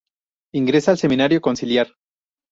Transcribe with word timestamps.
Ingresa 0.55 0.89
al 0.89 0.97
Seminario 0.97 1.41
Conciliar. 1.41 1.89